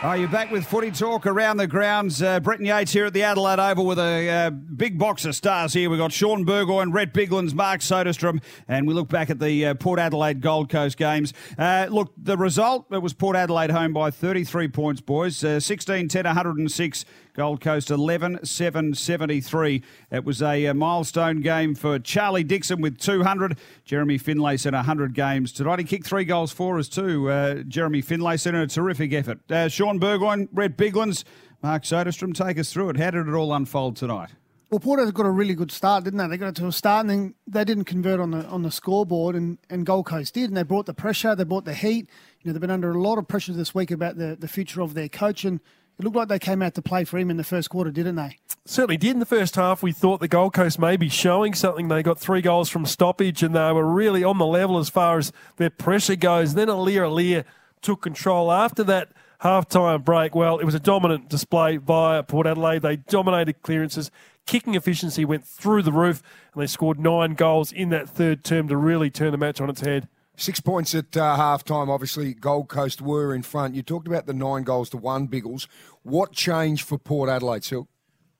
Oh, 0.00 0.12
you're 0.12 0.28
back 0.28 0.52
with 0.52 0.64
footy 0.64 0.92
talk 0.92 1.26
around 1.26 1.56
the 1.56 1.66
grounds. 1.66 2.22
Uh, 2.22 2.38
Yates 2.60 2.92
here 2.92 3.06
at 3.06 3.12
the 3.12 3.24
Adelaide 3.24 3.58
Oval 3.58 3.84
with 3.84 3.98
a 3.98 4.30
uh, 4.30 4.50
big 4.50 4.96
box 4.96 5.24
of 5.24 5.34
stars 5.34 5.72
here. 5.72 5.90
We've 5.90 5.98
got 5.98 6.12
Shaun 6.12 6.44
Burgoyne, 6.44 6.92
Rhett 6.92 7.12
Biglands, 7.12 7.52
Mark 7.52 7.80
Soderstrom, 7.80 8.40
and 8.68 8.86
we 8.86 8.94
look 8.94 9.08
back 9.08 9.28
at 9.28 9.40
the 9.40 9.66
uh, 9.66 9.74
Port 9.74 9.98
Adelaide 9.98 10.40
Gold 10.40 10.68
Coast 10.68 10.98
games. 10.98 11.34
Uh, 11.58 11.88
look, 11.90 12.12
the 12.16 12.36
result, 12.36 12.86
it 12.92 13.02
was 13.02 13.12
Port 13.12 13.34
Adelaide 13.34 13.72
home 13.72 13.92
by 13.92 14.12
33 14.12 14.68
points, 14.68 15.00
boys. 15.00 15.42
Uh, 15.42 15.58
16 15.58 16.06
10 16.06 16.24
106 16.26 17.04
Gold 17.38 17.60
Coast 17.60 17.92
11 17.92 18.44
7 18.44 18.94
73. 18.94 19.82
It 20.10 20.24
was 20.24 20.42
a, 20.42 20.64
a, 20.64 20.74
milestone 20.74 21.40
game 21.40 21.76
for 21.76 22.00
Charlie 22.00 22.42
Dixon 22.42 22.80
with 22.80 22.98
200. 22.98 23.56
Jeremy 23.84 24.18
Finlayson 24.18 24.72
100 24.72 25.14
games 25.14 25.52
tonight. 25.52 25.78
He 25.78 25.84
kicked 25.84 26.04
three 26.04 26.24
goals 26.24 26.50
for 26.50 26.80
us 26.80 26.88
too. 26.88 27.30
Uh, 27.30 27.54
Jeremy 27.62 28.02
Finlayson 28.02 28.56
in 28.56 28.62
a 28.62 28.66
terrific 28.66 29.12
effort. 29.12 29.38
Uh, 29.48 29.68
Shaun 29.88 29.98
Burgoyne, 29.98 30.50
Rhett 30.52 30.76
Biglands, 30.76 31.24
Mark 31.62 31.82
Soderstrom, 31.82 32.34
take 32.34 32.58
us 32.58 32.70
through 32.70 32.90
it. 32.90 32.98
How 32.98 33.10
did 33.10 33.26
it 33.26 33.32
all 33.32 33.54
unfold 33.54 33.96
tonight? 33.96 34.28
Well, 34.68 34.80
Porter's 34.80 35.12
got 35.12 35.24
a 35.24 35.30
really 35.30 35.54
good 35.54 35.70
start, 35.70 36.04
didn't 36.04 36.18
they? 36.18 36.26
They 36.26 36.36
got 36.36 36.48
it 36.48 36.56
to 36.56 36.66
a 36.66 36.72
start, 36.72 37.06
and 37.06 37.10
then 37.10 37.34
they 37.46 37.64
didn't 37.64 37.84
convert 37.84 38.20
on 38.20 38.32
the 38.32 38.44
on 38.48 38.60
the 38.64 38.70
scoreboard, 38.70 39.34
and, 39.34 39.56
and 39.70 39.86
Gold 39.86 40.04
Coast 40.04 40.34
did, 40.34 40.50
and 40.50 40.56
they 40.58 40.62
brought 40.62 40.84
the 40.84 40.92
pressure, 40.92 41.34
they 41.34 41.44
brought 41.44 41.64
the 41.64 41.72
heat. 41.72 42.10
You 42.42 42.48
know, 42.48 42.52
they've 42.52 42.60
been 42.60 42.70
under 42.70 42.92
a 42.92 43.00
lot 43.00 43.16
of 43.16 43.26
pressure 43.28 43.54
this 43.54 43.74
week 43.74 43.90
about 43.90 44.18
the, 44.18 44.36
the 44.38 44.46
future 44.46 44.82
of 44.82 44.92
their 44.92 45.08
coach, 45.08 45.46
and 45.46 45.58
it 45.98 46.04
looked 46.04 46.16
like 46.16 46.28
they 46.28 46.38
came 46.38 46.60
out 46.60 46.74
to 46.74 46.82
play 46.82 47.04
for 47.04 47.16
him 47.16 47.30
in 47.30 47.38
the 47.38 47.44
first 47.44 47.70
quarter, 47.70 47.90
didn't 47.90 48.16
they? 48.16 48.36
Certainly 48.66 48.98
did 48.98 49.12
in 49.12 49.20
the 49.20 49.24
first 49.24 49.56
half. 49.56 49.82
We 49.82 49.92
thought 49.92 50.20
the 50.20 50.28
Gold 50.28 50.52
Coast 50.52 50.78
may 50.78 50.98
be 50.98 51.08
showing 51.08 51.54
something. 51.54 51.88
They 51.88 52.02
got 52.02 52.18
three 52.18 52.42
goals 52.42 52.68
from 52.68 52.84
stoppage 52.84 53.42
and 53.42 53.56
they 53.56 53.72
were 53.72 53.90
really 53.90 54.22
on 54.22 54.36
the 54.36 54.44
level 54.44 54.76
as 54.76 54.90
far 54.90 55.16
as 55.16 55.32
their 55.56 55.70
pressure 55.70 56.14
goes. 56.14 56.52
Then 56.52 56.68
Aliir 56.68 57.08
Aliir 57.08 57.44
took 57.82 58.02
control 58.02 58.50
after 58.52 58.84
that 58.84 59.12
half-time 59.40 60.02
break. 60.02 60.34
Well, 60.34 60.58
it 60.58 60.64
was 60.64 60.74
a 60.74 60.80
dominant 60.80 61.28
display 61.28 61.76
by 61.76 62.22
Port 62.22 62.46
Adelaide. 62.46 62.82
They 62.82 62.96
dominated 62.96 63.62
clearances. 63.62 64.10
Kicking 64.46 64.74
efficiency 64.74 65.24
went 65.24 65.46
through 65.46 65.82
the 65.82 65.92
roof 65.92 66.22
and 66.52 66.62
they 66.62 66.66
scored 66.66 66.98
nine 66.98 67.34
goals 67.34 67.70
in 67.70 67.90
that 67.90 68.08
third 68.08 68.44
term 68.44 68.68
to 68.68 68.76
really 68.76 69.10
turn 69.10 69.32
the 69.32 69.38
match 69.38 69.60
on 69.60 69.70
its 69.70 69.82
head. 69.82 70.08
Six 70.36 70.60
points 70.60 70.94
at 70.94 71.16
uh, 71.16 71.36
half 71.36 71.64
time. 71.64 71.90
Obviously, 71.90 72.32
Gold 72.32 72.68
Coast 72.68 73.02
were 73.02 73.34
in 73.34 73.42
front. 73.42 73.74
You 73.74 73.82
talked 73.82 74.06
about 74.06 74.26
the 74.26 74.32
nine 74.32 74.62
goals 74.62 74.88
to 74.90 74.96
one, 74.96 75.26
Biggles. 75.26 75.66
What 76.02 76.32
changed 76.32 76.86
for 76.86 76.96
Port 76.96 77.28
Adelaide, 77.28 77.64
Silk? 77.64 77.88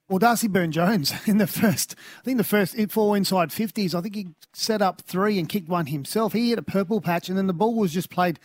Well, 0.08 0.18
Darcy 0.18 0.48
Byrne 0.48 0.72
Jones 0.72 1.12
in 1.26 1.38
the 1.38 1.46
first, 1.46 1.94
I 2.20 2.22
think 2.22 2.38
the 2.38 2.44
first 2.44 2.76
four 2.90 3.16
inside 3.16 3.50
50s, 3.50 3.94
I 3.94 4.00
think 4.00 4.14
he 4.14 4.28
set 4.54 4.80
up 4.80 5.02
three 5.02 5.38
and 5.38 5.48
kicked 5.48 5.68
one 5.68 5.86
himself. 5.86 6.32
He 6.32 6.50
hit 6.50 6.58
a 6.58 6.62
purple 6.62 7.00
patch, 7.00 7.28
and 7.28 7.36
then 7.36 7.46
the 7.46 7.52
ball 7.52 7.74
was 7.74 7.92
just 7.92 8.08
played 8.08 8.38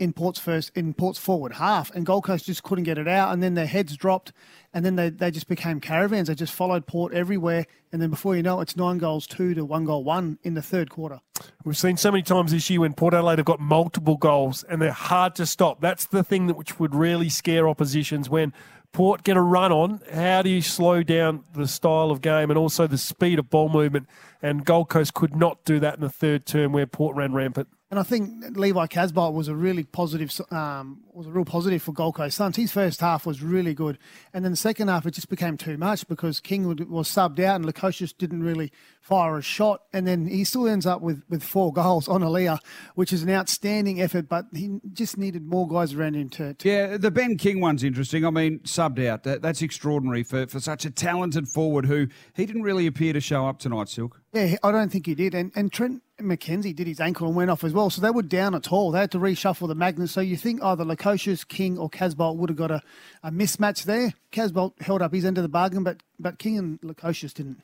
in 0.00 0.14
Port's 0.14 0.40
first 0.40 0.72
in 0.74 0.94
Port's 0.94 1.18
forward 1.18 1.52
half, 1.52 1.94
and 1.94 2.06
Gold 2.06 2.24
Coast 2.24 2.46
just 2.46 2.62
couldn't 2.62 2.84
get 2.84 2.96
it 2.96 3.06
out, 3.06 3.32
and 3.32 3.42
then 3.42 3.54
their 3.54 3.66
heads 3.66 3.96
dropped, 3.96 4.32
and 4.72 4.84
then 4.84 4.96
they, 4.96 5.10
they 5.10 5.30
just 5.30 5.46
became 5.46 5.78
caravans. 5.78 6.28
They 6.28 6.34
just 6.34 6.54
followed 6.54 6.86
Port 6.86 7.12
everywhere, 7.12 7.66
and 7.92 8.00
then 8.00 8.08
before 8.08 8.34
you 8.34 8.42
know 8.42 8.58
it, 8.60 8.62
it's 8.62 8.76
nine 8.76 8.96
goals 8.96 9.26
two 9.26 9.52
to 9.54 9.64
one 9.64 9.84
goal 9.84 10.02
one 10.02 10.38
in 10.42 10.54
the 10.54 10.62
third 10.62 10.88
quarter. 10.88 11.20
We've 11.64 11.76
seen 11.76 11.98
so 11.98 12.10
many 12.10 12.22
times 12.22 12.50
this 12.50 12.68
year 12.70 12.80
when 12.80 12.94
Port 12.94 13.12
Adelaide 13.12 13.38
have 13.38 13.46
got 13.46 13.60
multiple 13.60 14.16
goals, 14.16 14.64
and 14.64 14.80
they're 14.80 14.90
hard 14.90 15.34
to 15.36 15.44
stop. 15.44 15.82
That's 15.82 16.06
the 16.06 16.24
thing 16.24 16.46
that 16.46 16.56
which 16.56 16.80
would 16.80 16.94
really 16.94 17.28
scare 17.28 17.68
oppositions 17.68 18.30
when 18.30 18.54
Port 18.92 19.22
get 19.22 19.36
a 19.36 19.42
run 19.42 19.70
on. 19.70 20.00
How 20.10 20.40
do 20.40 20.48
you 20.48 20.62
slow 20.62 21.02
down 21.02 21.44
the 21.52 21.68
style 21.68 22.10
of 22.10 22.22
game 22.22 22.50
and 22.50 22.58
also 22.58 22.86
the 22.86 22.98
speed 22.98 23.38
of 23.38 23.50
ball 23.50 23.68
movement? 23.68 24.06
And 24.40 24.64
Gold 24.64 24.88
Coast 24.88 25.12
could 25.12 25.36
not 25.36 25.62
do 25.64 25.78
that 25.80 25.94
in 25.96 26.00
the 26.00 26.08
third 26.08 26.46
term 26.46 26.72
where 26.72 26.86
Port 26.86 27.14
ran 27.16 27.34
rampant. 27.34 27.68
And 27.90 27.98
I 27.98 28.04
think 28.04 28.56
Levi 28.56 28.86
Casboult 28.86 29.34
was 29.34 29.48
a 29.48 29.54
really 29.54 29.82
positive, 29.82 30.32
um, 30.52 31.00
was 31.12 31.26
a 31.26 31.30
real 31.30 31.44
positive 31.44 31.82
for 31.82 31.92
Gold 31.92 32.14
Coast 32.14 32.36
Suns. 32.36 32.54
His 32.54 32.70
first 32.70 33.00
half 33.00 33.26
was 33.26 33.42
really 33.42 33.74
good, 33.74 33.98
and 34.32 34.44
then 34.44 34.52
the 34.52 34.56
second 34.56 34.86
half 34.86 35.06
it 35.06 35.10
just 35.10 35.28
became 35.28 35.56
too 35.56 35.76
much 35.76 36.06
because 36.06 36.38
King 36.38 36.68
was 36.88 37.08
subbed 37.08 37.40
out 37.40 37.56
and 37.56 37.64
Lukosius 37.64 38.16
didn't 38.16 38.44
really 38.44 38.70
fire 39.00 39.36
a 39.38 39.42
shot, 39.42 39.82
and 39.92 40.06
then 40.06 40.26
he 40.26 40.44
still 40.44 40.68
ends 40.68 40.86
up 40.86 41.00
with, 41.00 41.24
with 41.28 41.42
four 41.42 41.72
goals 41.80 42.06
on 42.06 42.20
Aliir, 42.22 42.60
which 42.94 43.12
is 43.12 43.24
an 43.24 43.30
outstanding 43.30 44.00
effort. 44.00 44.28
But 44.28 44.46
he 44.54 44.78
just 44.92 45.18
needed 45.18 45.44
more 45.44 45.66
guys 45.66 45.92
around 45.92 46.14
him 46.14 46.28
to. 46.30 46.54
to... 46.54 46.68
Yeah, 46.68 46.96
the 46.96 47.10
Ben 47.10 47.36
King 47.38 47.60
one's 47.60 47.82
interesting. 47.82 48.24
I 48.24 48.30
mean, 48.30 48.60
subbed 48.60 49.04
out. 49.04 49.24
That, 49.24 49.42
that's 49.42 49.62
extraordinary 49.62 50.22
for, 50.22 50.46
for 50.46 50.60
such 50.60 50.84
a 50.84 50.90
talented 50.90 51.48
forward 51.48 51.86
who 51.86 52.06
he 52.34 52.46
didn't 52.46 52.62
really 52.62 52.86
appear 52.86 53.12
to 53.14 53.20
show 53.20 53.46
up 53.46 53.58
tonight, 53.58 53.88
Silk. 53.88 54.19
Yeah, 54.32 54.56
I 54.62 54.70
don't 54.70 54.90
think 54.90 55.06
he 55.06 55.16
did, 55.16 55.34
and 55.34 55.50
and 55.56 55.72
Trent 55.72 56.02
McKenzie 56.20 56.74
did 56.74 56.86
his 56.86 57.00
ankle 57.00 57.26
and 57.26 57.34
went 57.34 57.50
off 57.50 57.64
as 57.64 57.72
well. 57.72 57.90
So 57.90 58.00
they 58.00 58.10
were 58.10 58.22
down 58.22 58.54
at 58.54 58.70
all. 58.70 58.92
They 58.92 59.00
had 59.00 59.10
to 59.10 59.18
reshuffle 59.18 59.66
the 59.66 59.74
magnets. 59.74 60.12
So 60.12 60.20
you 60.20 60.36
think 60.36 60.62
either 60.62 60.84
Lukosius, 60.84 61.46
King, 61.46 61.78
or 61.78 61.90
Casboult 61.90 62.36
would 62.36 62.48
have 62.48 62.56
got 62.56 62.70
a, 62.70 62.82
a 63.24 63.32
mismatch 63.32 63.84
there. 63.84 64.14
Casboult 64.30 64.80
held 64.82 65.02
up 65.02 65.12
his 65.12 65.24
end 65.24 65.36
of 65.38 65.42
the 65.42 65.48
bargain, 65.48 65.82
but 65.82 66.02
but 66.20 66.38
King 66.38 66.58
and 66.58 66.80
Lukosius 66.80 67.34
didn't. 67.34 67.60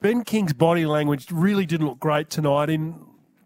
Ben 0.00 0.24
King's 0.24 0.54
body 0.54 0.86
language 0.86 1.30
really 1.30 1.66
didn't 1.66 1.86
look 1.86 2.00
great 2.00 2.30
tonight 2.30 2.70
in 2.70 2.94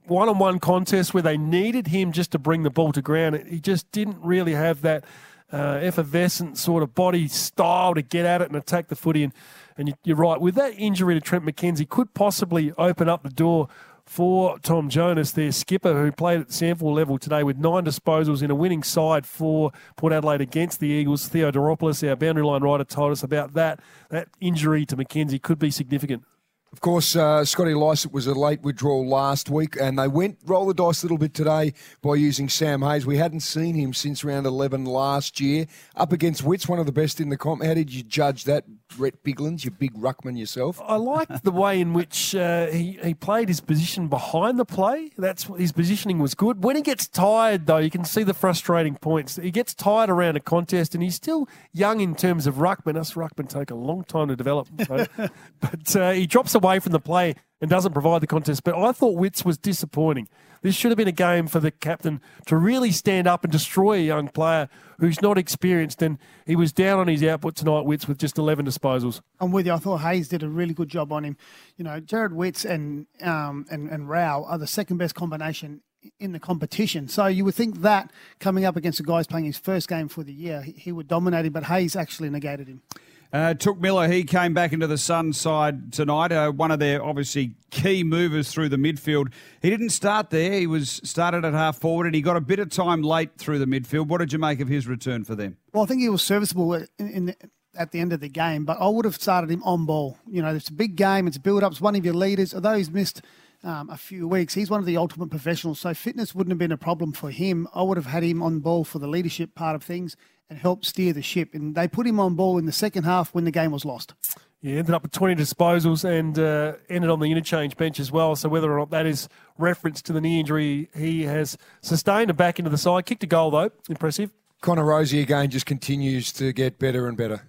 one-on-one 0.07 0.59
contests 0.59 1.13
where 1.13 1.23
they 1.23 1.37
needed 1.37 1.89
him 1.89 2.13
just 2.13 2.31
to 2.33 2.39
bring 2.39 2.63
the 2.63 2.71
ball 2.71 2.93
to 2.93 3.03
ground. 3.03 3.45
He 3.49 3.61
just 3.61 3.91
didn't 3.93 4.19
really 4.23 4.55
have 4.55 4.83
that 4.83 5.05
uh, 5.53 5.79
effervescent 5.83 6.57
sort 6.59 6.83
of 6.83 6.95
body 6.95 7.29
style 7.29 7.95
to 7.95 8.03
get 8.03 8.25
at 8.25 8.43
it 8.43 8.49
and 8.49 8.57
attack 8.57 8.89
the 8.89 8.97
footy. 8.97 9.25
And, 9.25 9.33
and 9.79 9.95
you're 10.05 10.17
right, 10.17 10.41
with 10.41 10.57
that 10.57 10.75
injury 10.77 11.15
to 11.15 11.21
Trent 11.21 11.45
McKenzie, 11.45 11.89
could 11.89 12.13
possibly 12.13 12.73
open 12.77 13.09
up 13.09 13.23
the 13.23 13.31
door 13.31 13.69
for 14.05 14.59
Tom 14.61 14.89
Jonas, 14.89 15.33
their 15.33 15.53
skipper, 15.53 16.03
who 16.03 16.11
played 16.11 16.41
at 16.41 16.49
the 16.49 16.53
SANFL 16.53 16.95
level 16.95 17.19
today 17.19 17.43
with 17.43 17.59
nine 17.59 17.85
disposals 17.85 18.43
in 18.43 18.51
a 18.51 18.55
winning 18.55 18.83
side 18.83 19.27
for 19.27 19.71
Port 19.97 20.13
Adelaide 20.13 20.41
against 20.41 20.81
the 20.81 20.89
Eagles. 20.89 21.29
Theo 21.29 21.51
Doropoulos, 21.51 22.09
our 22.09 22.17
boundary 22.17 22.45
line 22.45 22.63
rider, 22.63 22.85
told 22.85 23.13
us 23.13 23.23
about 23.23 23.53
that. 23.53 23.81
That 24.11 24.29
injury 24.41 24.87
to 24.87 24.97
McKenzie 24.97 25.41
could 25.41 25.59
be 25.59 25.71
significant. 25.71 26.25
Of 26.71 26.83
course, 26.83 27.17
uh, 27.17 27.47
Scotty 27.47 27.73
Lycett 27.73 28.13
was 28.13 28.27
a 28.27 28.35
late 28.35 28.61
withdrawal 28.61 29.07
last 29.09 29.49
week, 29.49 29.77
and 29.81 29.99
they 29.99 30.07
went 30.07 30.39
roll 30.45 30.67
the 30.67 30.75
dice 30.75 31.03
a 31.03 31.07
little 31.07 31.17
bit 31.17 31.33
today 31.33 31.73
by 32.03 32.17
using 32.17 32.51
Sam 32.51 32.83
Hayes. 32.83 33.07
We 33.07 33.17
hadn't 33.17 33.41
seen 33.41 33.75
him 33.75 33.95
since 33.95 34.23
round 34.23 34.47
11 34.47 34.85
last 34.85 35.41
year. 35.41 35.67
Up 35.97 36.13
against 36.13 36.45
Witts, 36.45 36.69
one 36.69 36.79
of 36.79 36.85
the 36.85 36.93
best 36.93 37.21
in 37.21 37.31
the 37.31 37.39
comp. 37.39 37.65
How 37.65 37.73
did 37.73 37.93
you 37.93 38.03
judge 38.03 38.45
that, 38.45 38.65
Rhett 38.97 39.23
Biglands, 39.23 39.65
your 39.65 39.73
big 39.73 39.95
ruckman 39.95 40.39
yourself? 40.39 40.81
I 40.85 40.97
like 40.97 41.43
the 41.43 41.51
way 41.51 41.81
in 41.81 41.93
which 41.93 42.35
uh, 42.35 42.67
he, 42.67 42.99
he 43.03 43.15
played 43.15 43.49
his 43.49 43.61
position 43.61 44.09
behind 44.09 44.59
the 44.59 44.65
play. 44.65 45.11
That's 45.19 45.45
His 45.45 45.73
positioning 45.73 46.19
was 46.19 46.35
good. 46.35 46.65
When 46.65 46.77
he 46.77 46.83
gets 46.83 47.07
tired, 47.07 47.67
though, 47.67 47.79
you 47.79 47.91
can 47.91 48.05
see 48.05 48.23
the 48.23 48.35
frustrating 48.35 48.97
points. 48.97 49.37
He 49.37 49.51
gets 49.51 49.75
tired 49.75 50.11
around 50.11 50.37
a 50.37 50.41
contest, 50.41 50.95
and 50.95 51.03
he's 51.03 51.15
still 51.15 51.49
young 51.73 52.01
in 52.01 52.15
terms 52.15 52.47
of 52.47 52.57
ruckman. 52.57 52.97
Us 52.97 53.15
ruckman 53.15 53.49
take 53.49 53.71
a 53.71 53.75
long 53.75 54.05
time 54.05 54.29
to 54.29 54.37
develop. 54.37 54.69
So. 54.87 55.07
but 55.61 55.97
uh, 55.97 56.13
he 56.13 56.27
drops 56.27 56.55
away 56.55 56.79
from 56.79 56.93
the 56.93 57.01
play 57.01 57.35
and 57.61 57.71
doesn't 57.71 57.93
provide 57.93 58.21
the 58.21 58.27
contest. 58.27 58.65
But 58.65 58.77
I 58.77 58.93
thought 58.93 59.17
Witts 59.17 59.45
was 59.45 59.59
disappointing. 59.59 60.29
This 60.63 60.75
should 60.75 60.91
have 60.91 60.99
been 60.99 61.09
a 61.09 61.13
game 61.13 61.47
for 61.47 61.61
the 61.61 61.71
captain 61.71 62.21
to 62.47 62.57
really 62.57 62.91
stand 62.91 63.27
up 63.27 63.45
and 63.45 63.53
destroy 63.53 63.95
a 63.95 64.03
young 64.03 64.29
player 64.29 64.69
who's 64.99 65.23
not 65.23 65.39
experienced. 65.39 66.03
And 66.03 66.19
he 66.47 66.57
was 66.57 66.73
down 66.73 66.99
on 66.99 67.09
his 67.09 67.23
output 67.23 67.55
tonight, 67.55 67.85
Witts, 67.85 68.09
with 68.09 68.19
just 68.19 68.39
11 68.39 68.67
disposals. 68.67 69.21
I'm 69.41 69.53
with 69.53 69.67
you. 69.67 69.73
I 69.73 69.79
thought 69.79 69.99
Hayes 69.99 70.29
did 70.29 70.43
a 70.43 70.49
really 70.49 70.75
good 70.75 70.89
job 70.89 71.13
on 71.13 71.25
him. 71.25 71.37
You 71.77 71.85
know, 71.85 72.01
Jarrod 72.01 72.33
Witts 72.33 72.65
and 72.65 73.07
um, 73.23 73.67
and, 73.71 73.89
and 73.89 74.09
Rowell 74.09 74.47
are 74.47 74.59
the 74.59 74.67
second 74.67 74.97
best 74.97 75.15
combination 75.15 75.83
in 76.19 76.33
the 76.33 76.41
competition. 76.41 77.09
So 77.09 77.27
you 77.27 77.45
would 77.45 77.55
think 77.55 77.81
that 77.83 78.11
coming 78.39 78.65
up 78.65 78.77
against 78.77 79.01
a 79.01 79.03
guy 79.03 79.19
who's 79.19 79.27
playing 79.27 79.47
his 79.47 79.59
first 79.59 79.89
game 79.89 80.09
for 80.09 80.23
the 80.23 80.33
year, 80.33 80.63
he, 80.63 80.73
he 80.73 80.93
would 80.93 81.09
dominate 81.09 81.47
him, 81.47 81.53
but 81.53 81.65
Hayes 81.65 81.97
actually 81.97 82.31
negated 82.31 82.69
him. 82.69 82.83
Uh, 83.31 83.53
Touk 83.53 83.79
Miller, 83.79 84.09
he 84.09 84.25
came 84.25 84.55
back 84.55 84.73
into 84.73 84.87
the 84.87 84.97
Sun 84.97 85.35
side 85.35 85.93
tonight. 85.93 86.33
Uh, 86.33 86.51
one 86.51 86.71
of 86.71 86.79
their 86.79 87.05
obviously 87.05 87.53
key 87.71 88.03
movers 88.03 88.51
through 88.51 88.71
the 88.71 88.79
midfield. 88.79 89.33
He 89.61 89.69
didn't 89.69 89.91
start 89.91 90.31
there. 90.31 90.53
He 90.53 90.67
was 90.67 91.03
started 91.05 91.45
at 91.45 91.53
half 91.53 91.79
forward, 91.79 92.07
and 92.07 92.15
he 92.15 92.23
got 92.23 92.37
a 92.37 92.41
bit 92.41 92.59
of 92.59 92.71
time 92.71 93.03
late 93.03 93.37
through 93.37 93.59
the 93.59 93.67
midfield. 93.67 94.09
What 94.09 94.19
did 94.19 94.33
you 94.33 94.39
make 94.39 94.61
of 94.61 94.69
his 94.69 94.87
return 94.87 95.25
for 95.25 95.35
them? 95.35 95.59
Well, 95.75 95.83
I 95.83 95.87
think 95.87 96.01
he 96.01 96.09
was 96.09 96.23
serviceable 96.23 96.73
in, 96.73 96.89
in 96.99 97.27
the, 97.27 97.37
at 97.77 97.93
the 97.93 98.01
end 98.01 98.15
of 98.15 98.21
the 98.21 98.31
game, 98.31 98.65
but 98.65 98.79
I 98.81 98.89
would 98.89 99.05
have 99.05 99.17
started 99.17 99.51
him 99.51 99.63
on 99.63 99.85
ball. 99.85 100.17
You 100.27 100.41
know, 100.41 100.55
it's 100.55 100.71
a 100.71 100.75
big 100.75 100.97
game. 100.97 101.27
It's 101.27 101.37
build 101.37 101.63
up. 101.63 101.73
It's 101.73 101.83
one 101.83 101.97
of 101.97 102.05
your 102.07 102.15
leaders. 102.15 102.55
Although 102.55 102.77
he's 102.77 102.91
missed 102.91 103.21
um, 103.63 103.91
a 103.91 103.99
few 103.99 104.27
weeks, 104.27 104.55
he's 104.55 104.71
one 104.71 104.81
of 104.81 104.87
the 104.87 104.97
ultimate 104.97 105.29
professionals. 105.29 105.81
So 105.81 105.93
fitness 105.93 106.35
wouldn't 106.35 106.53
have 106.53 106.59
been 106.59 106.73
a 106.73 106.79
problem 106.79 107.13
for 107.13 107.31
him. 107.31 107.69
I 107.75 107.83
would 107.83 107.99
have 107.99 108.07
had 108.07 108.23
him 108.23 108.43
on 108.43 108.61
ball 108.61 108.85
for 108.85 108.99
the 108.99 109.09
leadership 109.09 109.55
part 109.55 109.77
of 109.77 109.83
things 109.83 110.17
and 110.51 110.59
help 110.59 110.85
steer 110.85 111.13
the 111.13 111.23
ship. 111.23 111.51
And 111.55 111.75
they 111.75 111.89
put 111.89 112.07
him 112.07 112.19
on 112.21 112.35
ball 112.35 112.59
in 112.59 112.67
the 112.67 112.73
second 112.73 113.05
half 113.05 113.35
when 113.35 113.45
the 113.45 113.51
game 113.51 113.71
was 113.71 113.85
lost. 113.85 114.15
Yeah, 114.61 114.79
ended 114.79 114.95
up 114.95 115.03
with 115.03 115.13
20 115.13 115.37
disposals 115.37 116.05
and 116.05 116.37
uh, 116.37 116.73
ended 116.89 117.11
on 117.11 117.21
the 117.21 117.31
interchange 117.31 117.77
bench 117.77 118.01
as 118.01 118.11
well. 118.11 118.35
So 118.35 118.49
whether 118.49 118.73
or 118.73 118.79
not 118.79 118.91
that 118.91 119.07
is 119.07 119.29
reference 119.57 120.03
to 120.03 120.13
the 120.13 120.21
knee 120.21 120.41
injury 120.41 120.89
he 120.97 121.23
has 121.23 121.57
sustained 121.81 122.31
and 122.31 122.37
back 122.37 122.59
into 122.59 122.71
the 122.71 122.79
side. 122.79 123.07
Kicked 123.07 123.23
a 123.23 123.27
goal, 123.27 123.53
though. 123.53 123.71
Impressive. 123.89 124.31
Connor 124.61 124.85
Rozee 124.85 125.23
again 125.23 125.51
just 125.51 125.67
continues 125.67 126.33
to 126.33 126.53
get 126.53 126.81
better 126.81 127.07
and 127.07 127.17
better. 127.17 127.43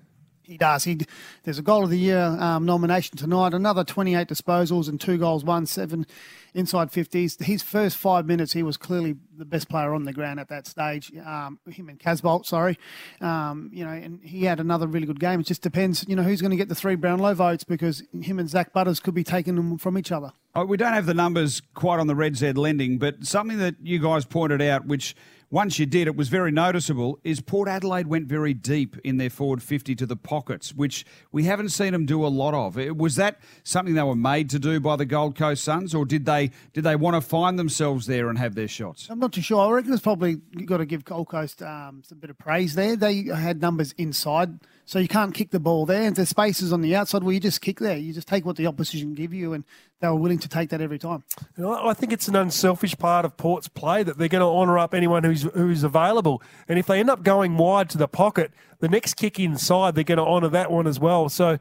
He 0.44 0.58
does. 0.58 0.84
He 0.84 1.00
there's 1.44 1.60
a 1.60 1.64
goal 1.64 1.84
of 1.84 1.92
the 1.92 1.98
year 1.98 2.20
um, 2.20 2.66
nomination 2.66 3.18
tonight. 3.18 3.54
Another 3.54 3.84
28 3.84 4.28
disposals 4.28 4.90
and 4.90 5.00
two 5.00 5.18
goals, 5.18 5.44
one 5.44 5.68
seven 5.68 6.08
inside 6.56 6.92
50s. 6.92 7.44
His 7.44 7.62
first 7.62 7.98
five 7.98 8.26
minutes, 8.26 8.54
he 8.54 8.64
was 8.64 8.76
clearly 8.76 9.16
the 9.40 9.46
best 9.46 9.70
player 9.70 9.94
on 9.94 10.04
the 10.04 10.14
ground 10.14 10.40
at 10.40 10.50
that 10.50 10.68
stage. 10.68 11.12
Um, 11.18 11.60
him 11.68 11.90
and 11.90 12.00
Casboult, 12.00 12.46
sorry. 12.46 12.78
Um, 13.22 13.72
you 13.74 13.84
know, 13.84 13.92
and 13.92 14.20
he 14.22 14.44
had 14.44 14.60
another 14.60 14.86
really 14.86 15.08
good 15.08 15.20
game. 15.20 15.40
It 15.40 15.48
just 15.48 15.62
depends, 15.62 16.06
you 16.08 16.16
know, 16.16 16.24
who's 16.24 16.42
going 16.42 16.52
to 16.52 16.58
get 16.58 16.70
the 16.70 16.76
three 16.76 16.96
Brownlow 16.96 17.34
votes 17.34 17.64
because 17.64 18.04
him 18.22 18.38
and 18.38 18.50
Zach 18.50 18.74
Butters 18.74 19.00
could 19.00 19.16
be 19.16 19.24
taking 19.24 19.56
them 19.56 19.78
from 19.78 19.98
each 19.98 20.12
other. 20.12 20.34
Oh, 20.56 20.66
we 20.66 20.78
don't 20.78 20.94
have 20.94 21.06
the 21.06 21.14
numbers 21.14 21.62
quite 21.74 22.00
on 22.00 22.08
the 22.08 22.16
Red 22.16 22.36
Z 22.36 22.54
lending, 22.54 22.98
but 22.98 23.26
something 23.26 23.60
that 23.60 23.76
you 23.82 24.00
guys 24.00 24.26
pointed 24.26 24.62
out, 24.62 24.86
which 24.86 25.16
once 25.52 25.80
you 25.80 25.86
did, 25.88 26.08
it 26.08 26.16
was 26.16 26.30
very 26.30 26.52
noticeable, 26.52 27.20
is 27.24 27.42
Port 27.42 27.68
Adelaide 27.68 28.06
went 28.06 28.28
very 28.28 28.54
deep 28.54 28.96
in 29.04 29.18
their 29.18 29.32
forward 29.32 29.64
50 29.64 29.96
to 29.96 30.06
the 30.06 30.16
pockets, 30.16 30.74
which 30.76 31.06
we 31.32 31.44
haven't 31.46 31.70
seen 31.70 31.92
them 31.92 32.06
do 32.06 32.24
a 32.24 32.30
lot 32.30 32.54
of. 32.54 32.76
Was 32.96 33.16
that 33.16 33.40
something 33.64 33.96
they 33.96 34.04
were 34.04 34.16
made 34.16 34.50
to 34.52 34.60
do 34.60 34.80
by 34.80 34.96
the 34.96 35.06
Gold 35.06 35.36
Coast 35.36 35.64
Suns, 35.64 35.96
or 35.96 36.06
did 36.06 36.26
they 36.26 36.52
did 36.74 36.84
they 36.84 36.96
want 36.96 37.16
to 37.16 37.22
find 37.22 37.58
themselves 37.58 38.06
there 38.06 38.30
and 38.30 38.38
have 38.38 38.54
their 38.54 38.68
shots? 38.68 39.08
Not 39.30 39.36
too 39.36 39.42
sure. 39.44 39.60
I 39.60 39.70
reckon 39.70 39.94
it's 39.94 40.02
probably 40.02 40.38
got 40.66 40.78
to 40.78 40.88
give 40.88 41.06
Gold 41.06 41.30
Coast 41.30 41.62
um, 41.62 42.02
some 42.04 42.18
bit 42.18 42.32
of 42.32 42.40
praise 42.40 42.74
there. 42.74 42.96
They 42.96 43.26
had 43.26 43.62
numbers 43.62 43.92
inside 43.96 44.60
so 44.86 44.98
you 44.98 45.08
can't 45.08 45.36
kick 45.36 45.52
the 45.52 45.60
ball 45.60 45.86
there. 45.86 46.02
And 46.02 46.16
there's 46.16 46.30
spaces 46.30 46.74
on 46.74 46.82
the 46.82 46.96
outside 46.96 47.22
where 47.22 47.36
you 47.36 47.40
just 47.40 47.62
kick 47.62 47.80
there. 47.80 47.96
You 47.96 48.12
just 48.12 48.28
take 48.28 48.44
what 48.44 48.56
the 48.56 48.66
opposition 48.66 49.14
give 49.14 49.32
you, 49.32 49.54
and 49.54 49.66
they 50.00 50.08
were 50.08 50.16
willing 50.16 50.40
to 50.40 50.50
take 50.50 50.70
that 50.72 50.82
every 50.82 50.98
time. 50.98 51.24
I 51.64 51.94
think 51.94 52.12
it's 52.12 52.28
an 52.28 52.36
unselfish 52.36 52.98
part 52.98 53.24
of 53.24 53.38
Port's 53.38 53.68
play 53.68 54.02
that 54.02 54.18
they're 54.18 54.30
going 54.30 54.42
to 54.42 54.48
honour 54.48 54.80
up 54.80 54.96
anyone 54.96 55.24
who's 55.24 55.44
who's 55.44 55.84
available. 55.84 56.42
And 56.68 56.80
if 56.80 56.88
they 56.88 57.00
end 57.00 57.12
up 57.12 57.22
going 57.22 57.56
wide 57.56 57.88
to 57.92 58.00
the 58.00 58.08
pocket, 58.08 58.52
the 58.80 58.90
next 58.90 59.14
kick 59.14 59.40
inside, 59.40 59.94
they're 59.94 60.04
going 60.04 60.18
to 60.18 60.26
honour 60.26 60.50
that 60.50 60.72
one 60.72 60.88
as 60.88 61.00
well. 61.00 61.30
So 61.30 61.60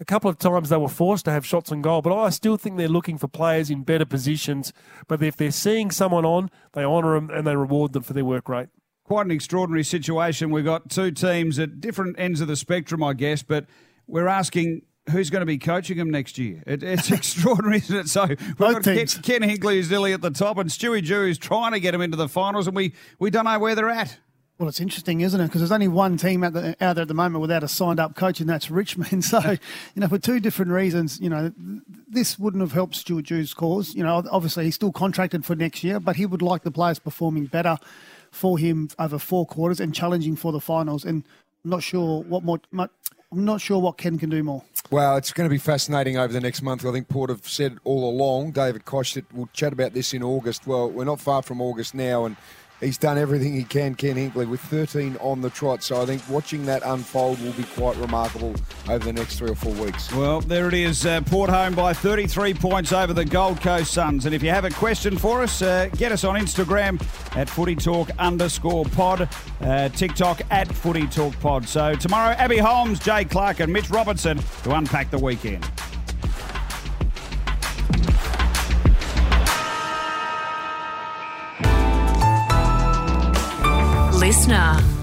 a 0.00 0.04
couple 0.04 0.28
of 0.30 0.38
times 0.38 0.70
they 0.70 0.76
were 0.76 0.88
forced 0.88 1.26
to 1.26 1.30
have 1.30 1.46
shots 1.46 1.70
on 1.70 1.82
goal, 1.82 2.02
but 2.02 2.16
I 2.16 2.30
still 2.30 2.56
think 2.56 2.76
they're 2.76 2.88
looking 2.88 3.18
for 3.18 3.28
players 3.28 3.70
in 3.70 3.82
better 3.82 4.06
positions. 4.06 4.72
But 5.06 5.22
if 5.22 5.36
they're 5.36 5.50
seeing 5.50 5.90
someone 5.90 6.24
on, 6.24 6.50
they 6.72 6.84
honour 6.84 7.14
them 7.14 7.30
and 7.30 7.46
they 7.46 7.54
reward 7.54 7.92
them 7.92 8.02
for 8.02 8.12
their 8.12 8.24
work 8.24 8.48
rate 8.48 8.68
quite 9.10 9.26
an 9.26 9.32
extraordinary 9.32 9.82
situation. 9.82 10.50
We've 10.50 10.64
got 10.64 10.88
two 10.88 11.10
teams 11.10 11.58
at 11.58 11.80
different 11.80 12.14
ends 12.16 12.40
of 12.40 12.46
the 12.46 12.54
spectrum, 12.54 13.02
I 13.02 13.12
guess, 13.12 13.42
but 13.42 13.66
we're 14.06 14.28
asking 14.28 14.82
who's 15.10 15.30
going 15.30 15.40
to 15.40 15.46
be 15.46 15.58
coaching 15.58 15.98
them 15.98 16.10
next 16.10 16.38
year. 16.38 16.62
It, 16.64 16.84
it's 16.84 17.10
extraordinary, 17.10 17.78
isn't 17.78 17.96
it? 17.96 18.08
So 18.08 18.26
we've 18.26 18.56
got 18.56 18.84
Ken, 18.84 19.06
Ken 19.06 19.42
Hinkley 19.42 19.74
who's 19.74 19.90
nearly 19.90 20.12
at 20.12 20.20
the 20.20 20.30
top, 20.30 20.58
and 20.58 20.70
Stewie 20.70 21.04
Dew 21.04 21.24
is 21.24 21.38
trying 21.38 21.72
to 21.72 21.80
get 21.80 21.90
them 21.90 22.00
into 22.00 22.16
the 22.16 22.28
finals, 22.28 22.68
and 22.68 22.76
we, 22.76 22.92
we 23.18 23.30
don't 23.30 23.46
know 23.46 23.58
where 23.58 23.74
they're 23.74 23.90
at. 23.90 24.16
Well, 24.60 24.68
it's 24.68 24.78
interesting, 24.78 25.22
isn't 25.22 25.40
it? 25.40 25.46
Because 25.46 25.62
there's 25.62 25.72
only 25.72 25.88
one 25.88 26.18
team 26.18 26.44
out, 26.44 26.54
out 26.54 26.76
there 26.76 27.00
at 27.00 27.08
the 27.08 27.14
moment 27.14 27.40
without 27.40 27.64
a 27.64 27.68
signed 27.68 27.98
up 27.98 28.14
coach, 28.14 28.40
and 28.40 28.48
that's 28.50 28.70
Richmond. 28.70 29.24
So, 29.30 29.40
you 29.40 29.58
know, 29.96 30.08
for 30.08 30.18
two 30.18 30.38
different 30.38 30.70
reasons, 30.72 31.18
you 31.18 31.30
know, 31.30 31.50
this 32.08 32.38
wouldn't 32.38 32.60
have 32.60 32.72
helped 32.72 32.94
Stuart 32.94 33.24
Dew's 33.24 33.54
cause. 33.54 33.94
You 33.94 34.02
know, 34.02 34.22
obviously 34.30 34.64
he's 34.64 34.74
still 34.74 34.92
contracted 34.92 35.46
for 35.46 35.54
next 35.54 35.82
year, 35.82 35.98
but 35.98 36.16
he 36.16 36.26
would 36.26 36.42
like 36.42 36.62
the 36.62 36.70
players 36.70 36.98
performing 36.98 37.46
better 37.46 37.78
for 38.30 38.58
him 38.58 38.90
over 38.98 39.18
four 39.18 39.46
quarters 39.46 39.80
and 39.80 39.94
challenging 39.94 40.36
for 40.36 40.52
the 40.52 40.60
finals. 40.60 41.06
And 41.06 41.24
I'm 41.64 41.70
not 41.70 41.82
sure 41.82 42.22
what 42.24 42.42
more. 42.42 42.60
I'm 42.72 43.44
not 43.44 43.62
sure 43.62 43.78
what 43.78 43.96
Ken 43.96 44.18
can 44.18 44.28
do 44.28 44.42
more. 44.42 44.62
Well, 44.90 45.16
it's 45.16 45.32
going 45.32 45.48
to 45.48 45.54
be 45.54 45.58
fascinating 45.58 46.18
over 46.18 46.32
the 46.32 46.40
next 46.40 46.62
month. 46.62 46.84
I 46.84 46.92
think 46.92 47.08
Port 47.08 47.30
have 47.30 47.48
said 47.48 47.78
all 47.84 48.10
along. 48.10 48.52
David 48.52 48.84
Koch 48.84 49.14
that 49.14 49.32
we'll 49.32 49.48
chat 49.52 49.72
about 49.72 49.94
this 49.94 50.12
in 50.12 50.22
August. 50.22 50.66
Well, 50.66 50.90
we're 50.90 51.04
not 51.04 51.20
far 51.20 51.40
from 51.42 51.62
August 51.62 51.94
now, 51.94 52.24
and 52.24 52.36
he's 52.80 52.98
done 52.98 53.18
everything 53.18 53.54
he 53.54 53.64
can, 53.64 53.94
Ken 53.94 54.16
Hinkley, 54.16 54.48
with 54.48 54.60
13 54.60 55.16
on 55.20 55.40
the 55.40 55.50
trot. 55.50 55.82
So 55.82 56.00
I 56.00 56.06
think 56.06 56.22
watching 56.28 56.66
that 56.66 56.82
unfold 56.84 57.40
will 57.42 57.52
be 57.52 57.64
quite 57.64 57.96
remarkable 57.96 58.54
over 58.88 59.04
the 59.04 59.12
next 59.12 59.38
three 59.38 59.50
or 59.50 59.54
four 59.54 59.72
weeks. 59.74 60.12
Well, 60.12 60.40
there 60.40 60.68
it 60.68 60.74
is. 60.74 61.06
Uh, 61.06 61.20
Port 61.22 61.50
home 61.50 61.74
by 61.74 61.92
33 61.92 62.54
points 62.54 62.92
over 62.92 63.12
the 63.12 63.24
Gold 63.24 63.60
Coast 63.60 63.92
Suns. 63.92 64.26
And 64.26 64.34
if 64.34 64.42
you 64.42 64.50
have 64.50 64.64
a 64.64 64.70
question 64.70 65.16
for 65.16 65.42
us, 65.42 65.62
uh, 65.62 65.88
get 65.96 66.12
us 66.12 66.24
on 66.24 66.38
Instagram 66.38 67.00
at 67.36 67.48
Footy 67.48 67.76
Talk 67.76 68.10
underscore 68.18 68.84
pod, 68.86 69.28
uh, 69.60 69.88
TikTok 69.90 70.42
at 70.50 70.68
Footy 70.68 71.06
Talk 71.06 71.38
pod. 71.40 71.68
So 71.68 71.94
tomorrow, 71.94 72.32
Abby 72.32 72.58
Holmes, 72.58 72.98
Jay 72.98 73.24
Clark, 73.24 73.60
and 73.60 73.72
Mitch 73.72 73.90
Robertson 73.90 74.38
to 74.62 74.74
unpack 74.74 75.10
the 75.10 75.18
weekend. 75.18 75.64
Listener. 84.50 84.99